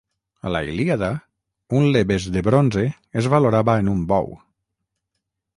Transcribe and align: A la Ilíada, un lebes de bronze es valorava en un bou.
A 0.49 0.53
la 0.53 0.61
Ilíada, 0.67 1.09
un 1.81 1.85
lebes 1.97 2.27
de 2.37 2.43
bronze 2.49 2.87
es 3.23 3.31
valorava 3.37 3.79
en 3.85 3.93
un 3.97 4.05
bou. 4.15 4.37